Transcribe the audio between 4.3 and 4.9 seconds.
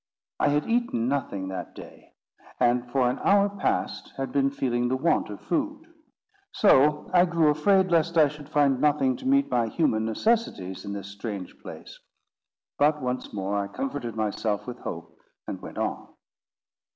been feeling